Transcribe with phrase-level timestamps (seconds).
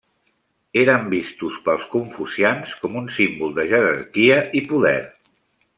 [0.83, 5.01] Eren vistos pels confucians com un símbol de jerarquia i poder.